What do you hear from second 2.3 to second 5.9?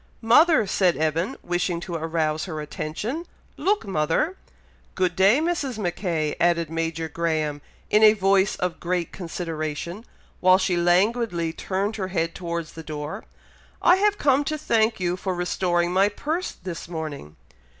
her attention. "Look, mother!" "Good day, Mrs.